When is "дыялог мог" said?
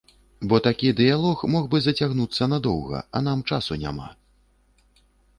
0.99-1.67